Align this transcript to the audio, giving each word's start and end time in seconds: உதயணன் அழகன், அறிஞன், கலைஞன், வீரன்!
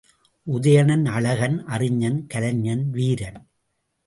உதயணன் 0.47 1.05
அழகன், 1.05 1.57
அறிஞன், 1.67 2.19
கலைஞன், 2.27 2.89
வீரன்! 2.89 3.39